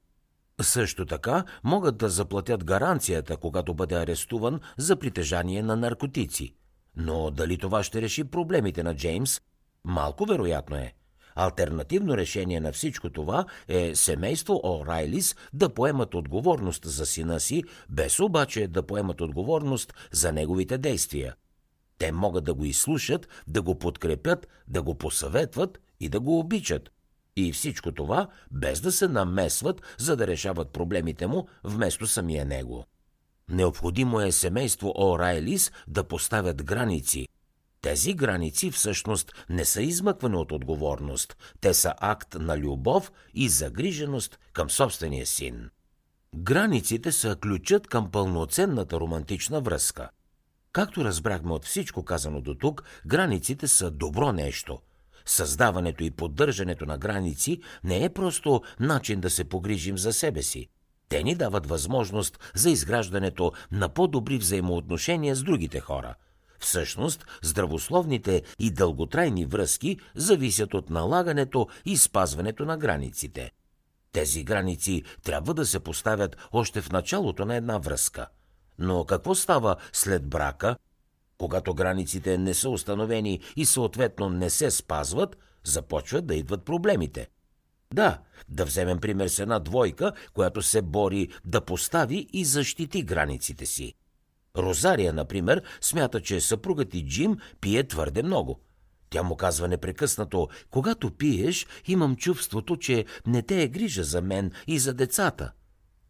Също 0.63 1.07
така 1.07 1.45
могат 1.65 1.97
да 1.97 2.09
заплатят 2.09 2.65
гаранцията, 2.65 3.37
когато 3.37 3.75
бъде 3.75 3.95
арестуван 3.95 4.61
за 4.77 4.97
притежание 4.97 5.63
на 5.63 5.77
наркотици. 5.77 6.55
Но 6.97 7.31
дали 7.31 7.59
това 7.59 7.83
ще 7.83 8.03
реши 8.03 8.25
проблемите 8.25 8.83
на 8.83 8.97
Джеймс? 8.97 9.41
Малко 9.85 10.27
вероятно 10.27 10.77
е. 10.77 10.93
Альтернативно 11.35 12.17
решение 12.17 12.61
на 12.61 12.73
всичко 12.73 13.11
това 13.11 13.45
е 13.69 13.95
семейство 13.95 14.55
О'Райлис 14.55 15.37
да 15.53 15.75
поемат 15.75 16.15
отговорност 16.15 16.85
за 16.85 17.07
сина 17.07 17.41
си, 17.41 17.65
без 17.89 18.21
обаче 18.21 18.67
да 18.67 18.83
поемат 18.83 19.21
отговорност 19.21 19.95
за 20.13 20.33
неговите 20.33 20.79
действия. 20.79 21.35
Те 21.99 22.13
могат 22.13 22.45
да 22.45 22.55
го 22.55 22.65
изслушат, 22.65 23.29
да 23.47 23.63
го 23.63 23.79
подкрепят, 23.79 24.49
да 24.69 24.83
го 24.83 24.95
посъветват 24.95 25.81
и 26.01 26.09
да 26.09 26.21
го 26.21 26.39
обичат. 26.39 26.91
И 27.37 27.53
всичко 27.53 27.93
това 27.93 28.29
без 28.51 28.81
да 28.81 28.93
се 28.93 29.09
намесват, 29.09 29.83
за 29.99 30.17
да 30.17 30.27
решават 30.27 30.73
проблемите 30.73 31.27
му 31.27 31.49
вместо 31.65 32.07
самия 32.07 32.45
него. 32.45 32.85
Необходимо 33.49 34.21
е 34.21 34.33
семейство 34.33 34.89
О'Райлис 34.89 35.73
да 35.89 36.05
поставят 36.05 36.65
граници– 36.65 37.29
тези 37.83 38.15
граници 38.15 38.71
всъщност 38.71 39.33
не 39.49 39.65
са 39.65 39.83
измъкване 39.83 40.37
от 40.37 40.53
отговорност, 40.53 41.37
те 41.61 41.75
са 41.75 41.95
акт 42.01 42.35
на 42.35 42.59
любов 42.59 43.13
и 43.35 43.49
загриженост 43.49 44.39
към 44.53 44.71
собствения 44.71 45.27
син. 45.27 45.71
Границите 46.37 47.13
са 47.13 47.37
ключът 47.37 47.87
към 47.87 48.11
пълноценната 48.11 49.01
романтична 49.01 49.61
връзка. 49.61 50.11
Както 50.73 51.05
разбрахме 51.05 51.53
от 51.53 51.65
всичко 51.65 52.05
казано 52.05 52.41
до 52.41 52.55
тук, 52.55 52.83
границите 53.07 53.69
са 53.69 53.91
добро 53.91 54.33
нещо. 54.33 54.79
Създаването 55.27 56.05
и 56.05 56.11
поддържането 56.11 56.87
на 56.87 56.99
граници 56.99 57.61
не 57.85 58.05
е 58.05 58.09
просто 58.09 58.63
начин 58.81 59.21
да 59.21 59.31
се 59.31 59.45
погрижим 59.45 59.99
за 59.99 60.13
себе 60.13 60.43
си. 60.43 60.69
Те 61.09 61.23
ни 61.23 61.35
дават 61.35 61.67
възможност 61.67 62.39
за 62.55 62.71
изграждането 62.71 63.53
на 63.73 63.89
по-добри 63.89 64.39
взаимоотношения 64.39 65.37
с 65.37 65.43
другите 65.43 65.81
хора– 65.81 66.15
Всъщност, 66.61 67.25
здравословните 67.43 68.43
и 68.59 68.71
дълготрайни 68.71 69.47
връзки 69.47 69.99
зависят 70.15 70.75
от 70.75 70.91
налагането 70.91 71.69
и 71.85 71.97
спазването 71.97 72.65
на 72.65 72.77
границите. 72.77 73.51
Тези 74.13 74.45
граници 74.45 75.03
трябва 75.23 75.55
да 75.55 75.67
се 75.67 75.81
поставят 75.81 76.37
още 76.53 76.81
в 76.81 76.93
началото 76.93 77.45
на 77.45 77.57
една 77.57 77.79
връзка. 77.79 78.27
Но 78.79 79.05
какво 79.05 79.35
става 79.35 79.77
след 79.93 80.27
брака? 80.27 80.77
Когато 81.39 81.75
границите 81.75 82.39
не 82.39 82.55
са 82.55 82.71
установени 82.71 83.41
и 83.57 83.67
съответно 83.67 84.29
не 84.29 84.51
се 84.51 84.71
спазват, 84.71 85.37
започват 85.65 86.27
да 86.27 86.35
идват 86.35 86.65
проблемите. 86.65 87.29
Да, 87.95 88.19
да 88.49 88.65
вземем 88.65 89.01
пример 89.01 89.29
с 89.29 89.39
една 89.39 89.59
двойка, 89.59 90.13
която 90.35 90.63
се 90.63 90.83
бори 90.83 91.29
да 91.45 91.61
постави 91.61 92.29
и 92.33 92.45
защити 92.45 93.03
границите 93.03 93.67
си. 93.67 93.95
Розария, 94.57 95.13
например, 95.13 95.63
смята, 95.81 96.21
че 96.21 96.41
съпругът 96.41 96.95
и 96.95 97.07
Джим 97.07 97.37
пие 97.61 97.89
твърде 97.89 98.23
много. 98.23 98.61
Тя 99.11 99.23
му 99.23 99.37
казва 99.37 99.69
непрекъснато, 99.69 100.49
когато 100.71 101.11
пиеш, 101.11 101.67
имам 101.87 102.17
чувството, 102.17 102.77
че 102.77 103.05
не 103.27 103.43
те 103.43 103.63
е 103.63 103.69
грижа 103.69 104.05
за 104.05 104.23
мен 104.23 104.53
и 104.67 104.79
за 104.79 104.95
децата. 104.95 105.53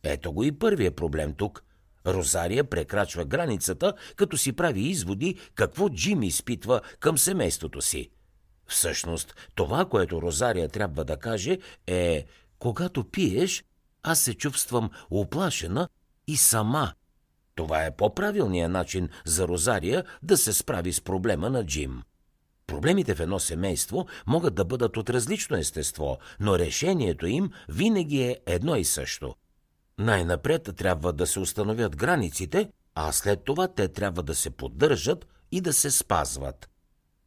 Ето 0.03 0.33
го 0.33 0.45
и 0.45 0.53
първия 0.53 0.97
проблем 0.97 1.35
тук. 1.35 1.65
Розария 2.07 2.65
прекрачва 2.65 3.25
границата, 3.25 3.95
като 4.17 4.37
си 4.37 4.53
прави 4.53 4.81
изводи 4.81 5.39
какво 5.55 5.89
Джим 5.89 6.23
изпитва 6.23 6.81
към 7.01 7.19
семейството 7.19 7.81
си. 7.81 8.11
Всъщност, 8.67 9.35
това, 9.55 9.85
което 9.85 10.23
Розария 10.23 10.69
трябва 10.69 11.05
да 11.05 11.17
каже 11.17 11.59
е 11.87 12.27
«Когато 12.59 13.05
пиеш, 13.05 13.65
аз 14.03 14.21
се 14.21 14.35
чувствам 14.35 14.91
оплашена 15.11 15.89
и 16.27 16.37
сама, 16.37 16.93
това 17.61 17.85
е 17.85 17.97
по-правилният 17.97 18.73
начин 18.73 19.09
за 19.25 19.49
Розария 19.49 20.05
да 20.23 20.37
се 20.37 20.53
справи 20.53 20.93
с 20.93 21.01
проблема 21.01 21.51
на 21.51 21.67
Джим. 21.67 22.03
Проблемите 22.67 23.15
в 23.15 23.21
едно 23.21 23.39
семейство 23.39 24.07
могат 24.27 24.55
да 24.55 24.65
бъдат 24.65 24.97
от 24.97 25.11
различно 25.11 25.57
естество, 25.57 26.19
но 26.41 26.59
решението 26.59 27.27
им 27.27 27.51
винаги 27.69 28.23
е 28.23 28.39
едно 28.47 28.77
и 28.77 28.85
също. 28.85 29.35
Най-напред 29.99 30.71
трябва 30.77 31.13
да 31.13 31.27
се 31.27 31.41
установят 31.41 31.97
границите, 31.97 32.71
а 32.95 33.13
след 33.13 33.45
това 33.45 33.69
те 33.69 33.89
трябва 33.89 34.23
да 34.23 34.35
се 34.35 34.51
поддържат 34.51 35.27
и 35.53 35.61
да 35.61 35.73
се 35.73 35.91
спазват. 35.91 36.69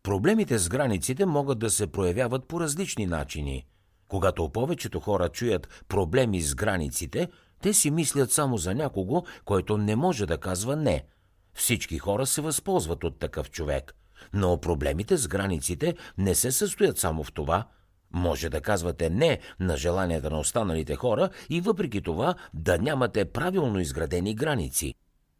Проблемите 0.03 0.57
с 0.57 0.69
границите 0.69 1.25
могат 1.25 1.59
да 1.59 1.69
се 1.69 1.87
проявяват 1.87 2.47
по 2.47 2.59
различни 2.59 3.05
начини. 3.05 3.65
Когато 4.07 4.49
повечето 4.49 4.99
хора 4.99 5.29
чуят 5.29 5.83
проблеми 5.87 6.41
с 6.41 6.55
границите, 6.55 7.27
те 7.63 7.73
си 7.73 7.91
мислят 7.91 8.31
само 8.31 8.57
за 8.57 8.75
някого, 8.75 9.23
който 9.45 9.77
не 9.77 9.95
може 9.95 10.25
да 10.25 10.37
казва 10.37 10.75
не. 10.75 11.05
Всички 11.53 11.97
хора 11.97 12.25
се 12.25 12.41
възползват 12.41 13.03
от 13.03 13.19
такъв 13.19 13.51
човек. 13.51 13.95
Но 14.33 14.57
проблемите 14.57 15.17
с 15.17 15.27
границите 15.27 15.95
не 16.17 16.35
се 16.35 16.51
състоят 16.51 16.97
само 16.97 17.23
в 17.23 17.33
това. 17.33 17.67
Може 18.11 18.49
да 18.49 18.61
казвате 18.61 19.09
не 19.09 19.39
на 19.59 19.77
желанията 19.77 20.29
на 20.29 20.39
останалите 20.39 20.95
хора 20.95 21.29
и 21.49 21.61
въпреки 21.61 22.01
това 22.01 22.35
да 22.53 22.77
нямате 22.77 23.25
правилно 23.25 23.79
изградени 23.79 24.35
граници. 24.35 24.95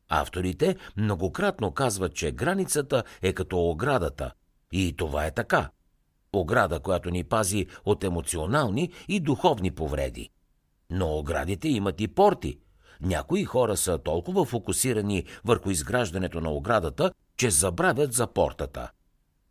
Авторите 0.10 0.76
многократно 0.98 1.72
казват, 1.72 2.16
че 2.16 2.32
границата 2.32 3.04
е 3.22 3.34
като 3.34 3.70
оградата. 3.70 4.32
И 4.72 4.96
това 4.98 5.26
е 5.26 5.32
така. 5.32 5.70
Ограда, 6.34 6.80
която 6.80 7.10
ни 7.10 7.24
пази 7.24 7.68
от 7.86 8.04
емоционални 8.04 8.92
и 9.08 9.20
духовни 9.20 9.72
повреди. 9.72 10.33
Но 10.96 11.18
оградите 11.18 11.68
имат 11.68 12.02
и 12.02 12.08
порти. 12.08 12.58
Някои 13.02 13.44
хора 13.44 13.78
са 13.78 13.98
толкова 13.98 14.46
фокусирани 14.46 15.26
върху 15.46 15.70
изграждането 15.70 16.42
на 16.42 16.52
оградата, 16.52 17.12
че 17.38 17.50
забравят 17.50 18.14
за 18.14 18.28
портата. 18.28 18.92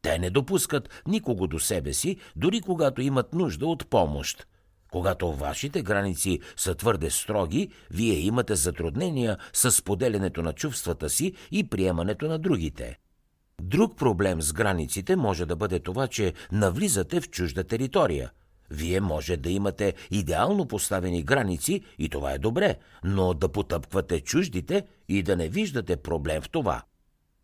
Те 0.02 0.18
не 0.18 0.30
допускат 0.30 1.02
никого 1.06 1.46
до 1.46 1.58
себе 1.58 1.92
си, 1.92 2.16
дори 2.36 2.60
когато 2.60 3.02
имат 3.02 3.34
нужда 3.34 3.66
от 3.66 3.90
помощ. 3.90 4.46
Когато 4.92 5.32
вашите 5.32 5.82
граници 5.82 6.40
са 6.56 6.74
твърде 6.74 7.10
строги, 7.10 7.68
вие 7.90 8.14
имате 8.14 8.54
затруднения 8.54 9.38
с 9.52 9.84
поделянето 9.84 10.42
на 10.42 10.52
чувствата 10.52 11.10
си 11.10 11.32
и 11.50 11.68
приемането 11.68 12.28
на 12.28 12.38
другите. 12.38 12.98
Друг 13.62 13.96
проблем 13.96 14.42
с 14.42 14.52
границите 14.52 15.16
може 15.16 15.46
да 15.46 15.56
бъде 15.56 15.78
това, 15.78 16.08
че 16.08 16.32
навлизате 16.52 17.20
в 17.20 17.30
чужда 17.30 17.64
територия. 17.64 18.30
Вие 18.72 19.00
може 19.00 19.36
да 19.36 19.50
имате 19.50 19.94
идеално 20.10 20.68
поставени 20.68 21.22
граници 21.22 21.82
и 21.98 22.08
това 22.08 22.32
е 22.32 22.38
добре, 22.38 22.76
но 23.04 23.34
да 23.34 23.48
потъпквате 23.48 24.20
чуждите 24.20 24.86
и 25.08 25.22
да 25.22 25.36
не 25.36 25.48
виждате 25.48 25.96
проблем 25.96 26.42
в 26.42 26.50
това. 26.50 26.82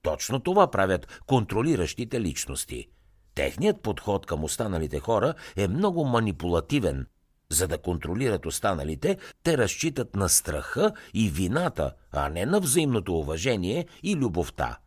Точно 0.02 0.40
това 0.40 0.70
правят 0.70 1.20
контролиращите 1.26 2.20
личности. 2.20 2.88
Техният 3.35 3.82
подход 3.82 4.26
към 4.26 4.44
останалите 4.44 5.00
хора 5.00 5.35
е 5.56 5.68
много 5.68 6.04
манипулативен. 6.04 7.06
За 7.50 7.68
да 7.68 7.78
контролират 7.78 8.47
останалите, 8.47 9.18
те 9.42 9.58
разчитат 9.58 10.16
на 10.16 10.28
страха 10.28 10.92
и 11.14 11.30
вината, 11.30 11.92
а 12.12 12.28
не 12.28 12.47
на 12.47 12.61
взаимното 12.61 13.18
уважение 13.18 13.87
и 14.02 14.16
любовта. 14.16 14.78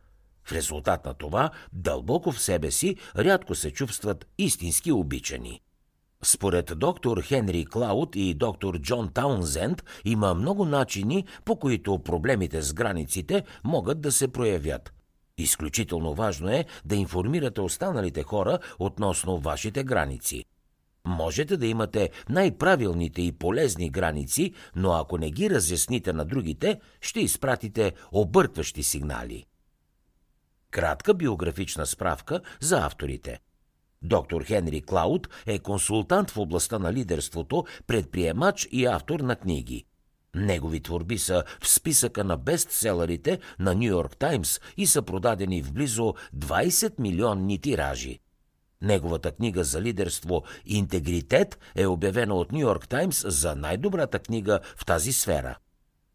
В 0.44 0.52
резултат 0.52 1.04
на 1.04 1.14
това, 1.14 1.50
дълбоко 1.72 2.32
в 2.32 2.40
себе 2.40 2.70
си, 2.70 2.96
рядко 3.16 3.54
се 3.54 3.70
чувстват 3.70 4.26
истински 4.38 4.92
обичани. 4.92 5.60
Според 6.24 6.72
доктор 6.76 7.22
Хенри 7.22 7.64
Клауд 7.64 8.16
и 8.16 8.34
доктор 8.34 8.78
Джон 8.78 9.08
Таунзенд 9.08 9.84
има 10.04 10.34
много 10.34 10.64
начини, 10.64 11.26
по 11.44 11.58
които 11.58 11.98
проблемите 11.98 12.62
с 12.62 12.72
границите 12.74 13.44
могат 13.64 14.00
да 14.00 14.12
се 14.12 14.28
проявят. 14.28 14.92
Изключително 15.38 16.14
важно 16.14 16.48
е 16.48 16.64
да 16.84 16.96
информирате 16.96 17.60
останалите 17.60 18.22
хора 18.22 18.58
относно 18.78 19.38
вашите 19.38 19.84
граници. 19.84 20.44
Можете 21.04 21.56
да 21.56 21.66
имате 21.66 22.10
най-правилните 22.28 23.22
и 23.22 23.32
полезни 23.32 23.90
граници, 23.90 24.54
но 24.76 24.92
ако 24.92 25.18
не 25.18 25.30
ги 25.30 25.50
разясните 25.50 26.12
на 26.12 26.24
другите, 26.24 26.80
ще 27.00 27.20
изпратите 27.20 27.92
объркващи 28.12 28.82
сигнали. 28.82 29.46
Кратка 30.70 31.14
биографична 31.14 31.86
справка 31.86 32.40
за 32.60 32.78
авторите. 32.78 33.40
Доктор 34.02 34.44
Хенри 34.44 34.80
Клауд 34.80 35.28
е 35.46 35.58
консултант 35.58 36.30
в 36.30 36.38
областта 36.38 36.78
на 36.78 36.92
лидерството, 36.92 37.64
предприемач 37.86 38.68
и 38.72 38.86
автор 38.86 39.20
на 39.20 39.36
книги. 39.36 39.84
Негови 40.34 40.80
творби 40.80 41.18
са 41.18 41.44
в 41.62 41.68
списъка 41.68 42.24
на 42.24 42.36
бестселерите 42.36 43.38
на 43.58 43.74
Нью 43.74 43.88
Йорк 43.88 44.16
Таймс 44.16 44.60
и 44.76 44.86
са 44.86 45.02
продадени 45.02 45.62
в 45.62 45.72
близо 45.72 46.14
20 46.36 46.92
милионни 46.98 47.58
тиражи. 47.60 48.18
Неговата 48.82 49.32
книга 49.32 49.64
за 49.64 49.82
лидерство 49.82 50.42
«Интегритет» 50.66 51.58
е 51.76 51.86
обявена 51.86 52.34
от 52.34 52.52
Нью 52.52 52.60
Йорк 52.60 52.88
Таймс 52.88 53.24
за 53.26 53.54
най-добрата 53.56 54.18
книга 54.18 54.60
в 54.76 54.84
тази 54.84 55.12
сфера. 55.12 55.56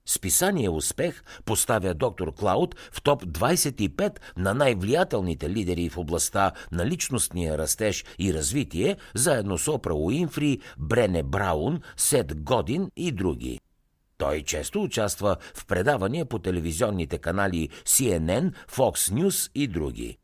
Списание 0.08 0.70
Успех 0.70 1.24
поставя 1.46 1.94
доктор 1.94 2.34
Клауд 2.34 2.76
в 2.92 3.02
топ 3.02 3.24
25 3.24 4.20
на 4.38 4.54
най-влиятелните 4.54 5.50
лидери 5.50 5.90
в 5.90 5.98
областта 5.98 6.52
на 6.72 6.86
личностния 6.86 7.58
растеж 7.58 8.06
и 8.18 8.34
развитие, 8.34 8.98
заедно 9.14 9.58
с 9.58 9.68
Опра 9.68 9.94
Уинфри, 9.94 10.60
Брене 10.78 11.24
Браун, 11.24 11.82
Сет 11.98 12.44
Годин 12.44 12.92
и 12.96 13.12
други. 13.12 13.60
Той 14.18 14.44
често 14.44 14.84
участва 14.84 15.38
в 15.54 15.66
предавания 15.66 16.26
по 16.26 16.40
телевизионните 16.40 17.18
канали 17.18 17.70
CNN, 17.86 18.54
Fox 18.72 19.14
News 19.14 19.52
и 19.56 19.68
други. 19.68 20.18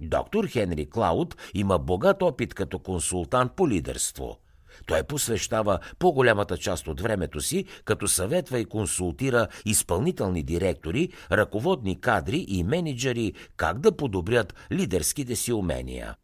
Доктор 0.00 0.46
Хенри 0.46 0.86
Клауд 0.86 1.36
има 1.54 1.78
богат 1.78 2.22
опит 2.22 2.54
като 2.54 2.78
консултант 2.78 3.52
по 3.52 3.68
лидерство. 3.68 4.38
Той 4.88 5.02
посвещава 5.02 5.78
по-голямата 5.98 6.58
част 6.58 6.88
от 6.88 7.00
времето 7.00 7.40
си, 7.40 7.64
като 7.84 8.08
съветва 8.08 8.58
и 8.58 8.64
консултира 8.64 9.48
изпълнителни 9.64 10.42
директори, 10.42 11.08
ръководни 11.32 12.00
кадри 12.00 12.44
и 12.48 12.64
менеджери 12.64 13.32
как 13.56 13.78
да 13.78 13.96
подобрят 13.96 14.54
лидерските 14.72 15.36
си 15.36 15.52
умения. 15.52 16.16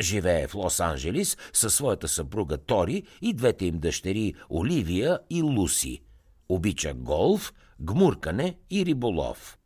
Живее 0.00 0.46
в 0.46 0.52
Лос-Анджелис 0.52 1.38
със 1.52 1.74
своята 1.74 2.08
съпруга 2.08 2.58
Тори 2.58 3.02
и 3.22 3.32
двете 3.32 3.66
им 3.66 3.78
дъщери 3.78 4.34
Оливия 4.50 5.18
и 5.30 5.42
Луси. 5.42 6.00
Обича 6.48 6.94
голф, 6.94 7.52
гмуркане 7.80 8.56
и 8.70 8.86
риболов. 8.86 9.58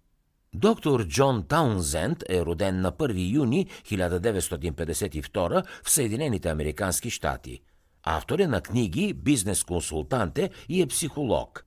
Доктор 0.55 1.07
Джон 1.07 1.47
Таунзенд 1.49 2.23
е 2.29 2.41
роден 2.41 2.81
на 2.81 2.93
1 2.93 3.35
юни 3.35 3.67
1952 3.67 5.65
в 5.83 5.91
Съединените 5.91 6.49
Американски 6.49 7.11
щати. 7.11 7.61
Автор 8.05 8.39
е 8.39 8.47
на 8.47 8.61
книги, 8.61 9.15
бизнес-консултант 9.15 10.39
е 10.39 10.51
и 10.69 10.83
е 10.83 10.87
психолог. 10.87 11.65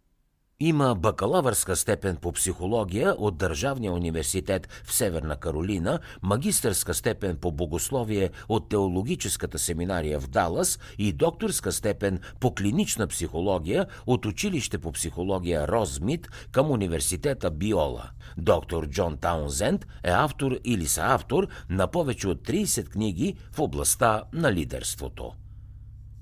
Има 0.60 0.95
бакалавърска 0.95 1.76
степен 1.76 2.15
по 2.15 2.32
психология 2.32 3.15
от 3.17 3.38
Държавния 3.38 3.93
университет 3.93 4.67
в 4.86 4.93
Северна 4.93 5.36
Каролина, 5.36 6.00
магистърска 6.21 6.93
степен 6.93 7.38
по 7.38 7.52
богословие 7.52 8.30
от 8.50 8.69
Теологическата 8.69 9.60
семинария 9.60 10.19
в 10.19 10.28
Далас 10.28 10.80
и 10.98 11.13
докторска 11.13 11.71
степен 11.71 12.19
по 12.39 12.56
клинична 12.56 13.08
психология 13.08 13.86
от 14.06 14.26
Училище 14.26 14.78
по 14.78 14.91
психология 14.91 15.67
Розмит 15.67 16.30
към 16.52 16.71
Университета 16.71 17.52
Биола. 17.52 18.10
Доктор 18.38 18.88
Джон 18.88 19.17
Таунзенд 19.17 19.86
е 20.04 20.10
автор 20.10 20.58
или 20.65 20.86
съавтор 20.86 21.48
на 21.69 21.88
повече 21.88 22.28
от 22.28 22.48
30 22.48 22.89
книги 22.89 23.36
в 23.52 23.60
областта 23.60 24.24
на 24.34 24.54
лидерството 24.54 25.32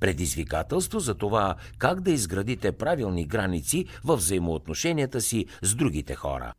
предизвикателство 0.04 1.00
за 1.00 1.16
това 1.16 1.56
как 1.78 2.02
да 2.02 2.12
изградите 2.12 2.72
правилни 2.72 3.26
граници 3.26 3.86
в 4.04 4.16
взаимоотношенията 4.16 5.22
си 5.22 5.46
с 5.62 5.76
другите 5.76 6.16
хора. 6.16 6.54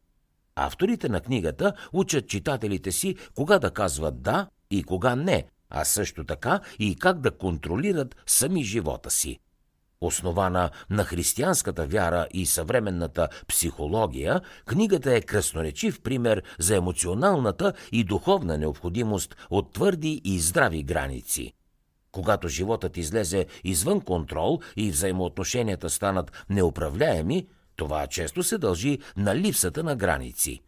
Авторите 0.57 1.09
на 1.09 1.21
книгата 1.21 1.73
учат 1.93 2.29
читателите 2.29 2.93
си 2.93 3.17
кога 3.35 3.59
да 3.59 3.71
казват 3.71 4.23
да 4.23 4.47
и 4.71 4.83
кога 4.83 5.17
не, 5.17 5.45
а 5.71 5.85
също 5.85 6.25
така 6.25 6.61
и 6.79 6.97
как 6.97 7.21
да 7.21 7.31
контролират 7.31 8.17
сами 8.27 8.65
живота 8.65 9.11
си. 9.11 9.39
Основана 10.01 10.71
на 10.91 11.05
християнската 11.05 11.87
вяра 11.87 12.27
и 12.35 12.47
съвременната 12.47 13.29
психология, 13.49 14.41
книгата 14.67 15.15
е 15.15 15.21
красноречив 15.21 16.01
пример 16.01 16.43
за 16.59 16.77
емоционалната 16.77 17.73
и 17.93 18.05
духовна 18.05 18.59
необходимост 18.59 19.37
от 19.51 19.73
твърди 19.73 20.21
и 20.25 20.41
здрави 20.41 20.83
граници– 20.83 21.53
когато 22.15 22.49
животът 22.49 22.97
излезе 22.97 23.47
извън 23.65 24.01
контрол 24.01 24.61
и 24.77 24.91
взаимоотношенията 24.91 25.91
станат 25.91 26.33
неуправляеми, 26.51 27.47
това 27.77 28.07
често 28.07 28.43
се 28.43 28.59
дължи 28.59 28.99
на 29.17 29.37
липсата 29.37 29.83
на 29.83 29.97
граници. 29.97 30.61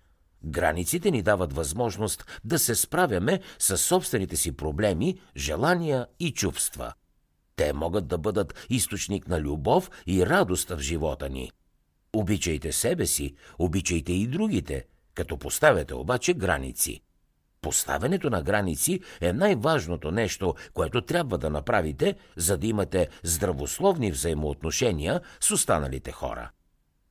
Границите 0.44 1.10
ни 1.10 1.22
дават 1.22 1.52
възможност 1.52 2.40
да 2.44 2.58
се 2.58 2.74
справяме 2.74 3.40
с 3.58 3.78
собствените 3.78 4.36
си 4.36 4.52
проблеми, 4.52 5.20
желания 5.36 6.06
и 6.20 6.32
чувства. 6.32 6.92
Те 7.56 7.72
могат 7.72 8.06
да 8.06 8.18
бъдат 8.18 8.66
източник 8.70 9.28
на 9.28 9.40
любов 9.40 9.90
и 10.06 10.26
радост 10.26 10.68
в 10.68 10.78
живота 10.78 11.28
ни. 11.28 11.50
Обичайте 12.12 12.72
себе 12.72 13.06
си, 13.06 13.34
обичайте 13.58 14.12
и 14.12 14.26
другите, 14.26 14.84
като 15.14 15.38
поставяте 15.38 15.94
обаче 15.94 16.34
граници. 16.34 17.00
Поставянето 17.66 18.30
на 18.30 18.42
граници 18.42 19.00
е 19.20 19.32
най-важното 19.32 20.10
нещо, 20.10 20.54
което 20.74 21.00
трябва 21.00 21.38
да 21.38 21.50
направите, 21.50 22.14
за 22.36 22.58
да 22.58 22.66
имате 22.66 23.08
здравословни 23.22 24.10
взаимоотношения 24.10 25.20
с 25.40 25.50
останалите 25.50 26.12
хора. 26.12 26.50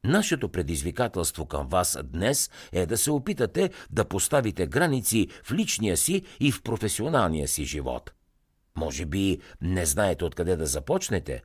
Нашето 0.03 0.49
предизвикателство 0.49 1.45
към 1.45 1.67
вас 1.67 1.97
днес 2.03 2.51
е 2.71 2.85
да 2.85 2.97
се 2.97 3.11
опитате 3.11 3.69
да 3.89 4.05
поставите 4.05 4.67
граници 4.67 5.27
в 5.43 5.51
личния 5.51 5.97
си 5.97 6.21
и 6.39 6.51
в 6.51 6.63
професионалния 6.63 7.47
си 7.47 7.65
живот. 7.65 8.11
Може 8.75 9.05
би 9.05 9.39
не 9.61 9.85
знаете 9.85 10.25
откъде 10.25 10.55
да 10.55 10.65
започнете? 10.65 11.41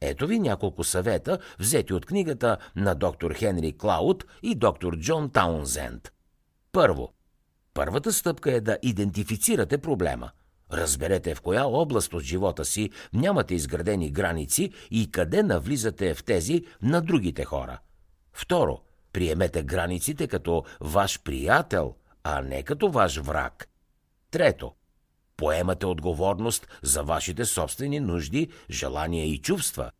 Ето 0.00 0.26
ви 0.26 0.38
няколко 0.38 0.84
съвета, 0.84 1.38
взети 1.58 1.94
от 1.94 2.06
книгата 2.06 2.56
на 2.76 2.94
доктор 2.94 3.34
Хенри 3.34 3.78
Клауд 3.78 4.24
и 4.42 4.54
доктор 4.54 4.98
Джон 4.98 5.30
Таунзенд. 5.30 6.12
Първо– 6.72 7.12
Първата 7.74 8.12
стъпка 8.12 8.52
е 8.52 8.60
да 8.60 8.78
идентифицирате 8.82 9.78
проблема. 9.78 10.30
Разберете 10.72 11.34
в 11.34 11.40
коя 11.40 11.66
област 11.66 12.14
от 12.14 12.22
живота 12.22 12.64
си 12.64 12.90
нямате 13.12 13.54
изградени 13.54 14.10
граници 14.10 14.72
и 14.90 15.10
къде 15.10 15.42
навлизате 15.42 16.14
в 16.14 16.24
тези 16.24 16.64
на 16.82 17.02
другите 17.02 17.44
хора. 17.44 17.78
Второ, 18.32 18.80
приемете 19.12 19.62
границите 19.62 20.28
като 20.28 20.64
ваш 20.80 21.22
приятел, 21.22 21.94
а 22.24 22.40
не 22.40 22.62
като 22.62 22.90
ваш 22.90 23.16
враг. 23.16 23.68
Трето, 24.30 24.72
поемате 25.36 25.86
отговорност 25.86 26.68
за 26.82 27.02
вашите 27.02 27.44
собствени 27.44 28.00
нужди, 28.00 28.48
желания 28.70 29.26
и 29.26 29.38
чувства. 29.38 29.90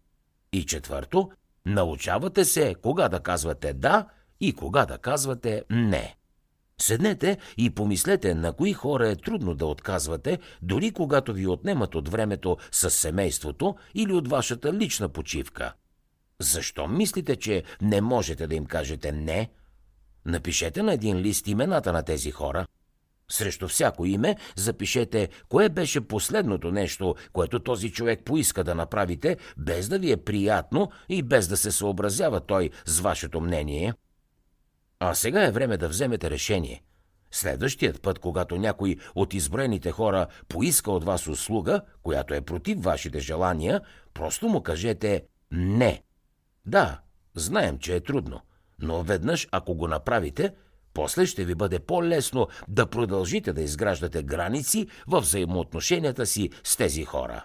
И 0.53 0.67
четвърто, 0.67 1.31
научавате 1.67 2.45
се 2.45 2.75
кога 2.83 3.09
да 3.09 3.21
казвате 3.21 3.73
да 3.73 4.07
и 4.41 4.53
кога 4.53 4.87
да 4.87 4.99
казвате 4.99 5.65
не. 5.71 6.17
Седнете 6.81 7.39
и 7.57 7.71
помислете 7.71 8.35
на 8.35 8.53
кои 8.53 8.73
хора 8.73 9.09
е 9.09 9.17
трудно 9.17 9.55
да 9.55 9.67
отказвате, 9.67 10.39
дори 10.63 10.91
когато 10.91 11.33
ви 11.33 11.47
отнемат 11.47 11.95
от 11.95 12.09
времето 12.09 12.57
с 12.73 12.91
семейството 12.91 13.77
или 13.95 14.13
от 14.13 14.29
вашата 14.29 14.73
лична 14.73 15.09
почивка. 15.09 15.73
Защо 16.41 16.89
мислите, 16.89 17.37
че 17.37 17.63
не 17.83 18.01
можете 18.01 18.47
да 18.47 18.55
им 18.55 18.67
кажете 18.67 19.13
не? 19.13 19.51
Напишете 20.27 20.83
на 20.83 20.93
един 20.93 21.17
лист 21.19 21.49
имената 21.49 21.93
на 21.93 22.03
тези 22.03 22.31
хора. 22.31 22.67
Срещу 23.31 23.69
всяко 23.69 24.07
име 24.07 24.37
запишете 24.57 25.29
кое 25.49 25.69
беше 25.69 26.01
последното 26.01 26.71
нещо, 26.71 27.15
което 27.33 27.61
този 27.61 27.93
човек 27.93 28.25
поиска 28.25 28.65
да 28.65 28.75
направите, 28.75 29.37
без 29.57 29.89
да 29.89 29.99
ви 29.99 30.13
е 30.13 30.17
приятно 30.17 30.91
и 31.09 31.23
без 31.23 31.49
да 31.49 31.57
се 31.57 31.71
съобразява 31.71 32.41
той 32.41 32.71
с 32.85 33.01
вашето 33.01 33.41
мнение. 33.41 33.95
А 35.01 35.15
сега 35.15 35.47
е 35.47 35.51
време 35.51 35.77
да 35.77 35.89
вземете 35.89 36.31
решение. 36.31 36.83
Следващият 37.31 38.03
път, 38.03 38.19
когато 38.19 38.57
някой 38.57 38.97
от 39.15 39.35
изброените 39.35 39.91
хора 39.91 40.27
поиска 40.49 40.91
от 40.91 41.05
вас 41.05 41.27
услуга, 41.27 41.81
която 42.03 42.35
е 42.35 42.41
против 42.41 42.83
вашите 42.83 43.21
желания, 43.21 43.81
просто 44.15 44.49
му 44.49 44.63
кажете 44.63 45.23
«не». 45.53 46.03
Да, 46.67 47.01
знаем, 47.35 47.79
че 47.79 47.97
е 47.97 48.01
трудно, 48.01 48.41
но 48.79 49.03
веднъж, 49.03 49.49
ако 49.51 49.75
го 49.75 49.89
направите, 49.89 50.55
после 50.95 51.27
ще 51.27 51.45
ви 51.45 51.55
бъде 51.55 51.79
по-лесно 51.79 52.49
да 52.69 52.87
продължите 52.87 53.53
да 53.53 53.63
изграждате 53.63 54.23
граници 54.23 54.87
в 55.07 55.21
взаимоотношенията 55.21 56.27
си 56.27 56.51
с 56.65 56.77
тези 56.77 57.05
хора. 57.05 57.45